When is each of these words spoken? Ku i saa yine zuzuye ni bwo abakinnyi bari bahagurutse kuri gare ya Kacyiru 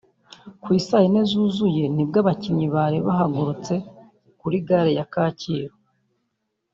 Ku 0.61 0.67
i 0.79 0.81
saa 0.87 1.03
yine 1.03 1.21
zuzuye 1.31 1.83
ni 1.95 2.03
bwo 2.07 2.17
abakinnyi 2.23 2.67
bari 2.75 2.97
bahagurutse 3.07 3.73
kuri 4.39 4.57
gare 4.67 4.91
ya 4.97 5.05
Kacyiru 5.13 5.75